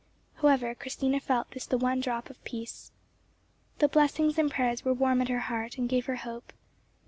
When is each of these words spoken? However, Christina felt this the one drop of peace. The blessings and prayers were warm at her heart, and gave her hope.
However, 0.37 0.73
Christina 0.73 1.19
felt 1.19 1.51
this 1.51 1.67
the 1.67 1.77
one 1.77 1.99
drop 1.99 2.31
of 2.31 2.43
peace. 2.43 2.91
The 3.77 3.87
blessings 3.87 4.39
and 4.39 4.49
prayers 4.49 4.83
were 4.83 4.95
warm 4.95 5.21
at 5.21 5.29
her 5.29 5.41
heart, 5.41 5.77
and 5.77 5.87
gave 5.87 6.07
her 6.07 6.15
hope. 6.15 6.53